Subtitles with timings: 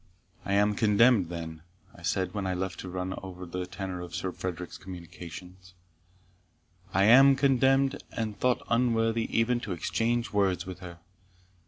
[0.45, 1.61] "I am contemned, then,"
[1.93, 5.75] I said, when left to run over the tenor of Sir Frederick's communications
[6.91, 10.97] "I am contemned, and thought unworthy even to exchange words with her.